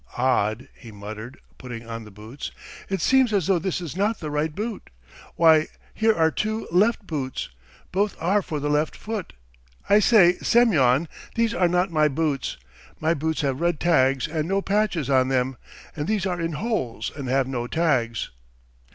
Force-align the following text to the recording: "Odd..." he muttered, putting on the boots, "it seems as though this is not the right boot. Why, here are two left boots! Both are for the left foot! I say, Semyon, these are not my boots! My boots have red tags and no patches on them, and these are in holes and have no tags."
"Odd..." 0.17 0.67
he 0.73 0.91
muttered, 0.91 1.37
putting 1.59 1.87
on 1.87 2.05
the 2.05 2.09
boots, 2.09 2.49
"it 2.89 3.01
seems 3.01 3.31
as 3.31 3.45
though 3.45 3.59
this 3.59 3.79
is 3.79 3.95
not 3.95 4.19
the 4.19 4.31
right 4.31 4.55
boot. 4.55 4.89
Why, 5.35 5.67
here 5.93 6.15
are 6.15 6.31
two 6.31 6.67
left 6.71 7.05
boots! 7.05 7.49
Both 7.91 8.17
are 8.19 8.41
for 8.41 8.59
the 8.59 8.67
left 8.67 8.95
foot! 8.97 9.33
I 9.87 9.99
say, 9.99 10.39
Semyon, 10.39 11.07
these 11.35 11.53
are 11.53 11.67
not 11.69 11.91
my 11.91 12.07
boots! 12.07 12.57
My 12.99 13.13
boots 13.13 13.41
have 13.41 13.61
red 13.61 13.79
tags 13.79 14.27
and 14.27 14.47
no 14.47 14.59
patches 14.59 15.07
on 15.07 15.27
them, 15.27 15.55
and 15.95 16.07
these 16.07 16.25
are 16.25 16.41
in 16.41 16.53
holes 16.53 17.11
and 17.15 17.29
have 17.29 17.47
no 17.47 17.67
tags." 17.67 18.31